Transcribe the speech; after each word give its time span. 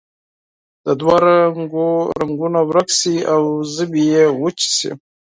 د 0.85 0.87
دوه 0.99 1.15
رنګو 1.25 1.89
رنګونه 2.19 2.59
ورک 2.69 2.89
شي 2.99 3.15
او 3.33 3.43
ژبې 3.73 4.03
یې 4.13 4.23
وچې 4.41 4.69
شي. 4.77 4.91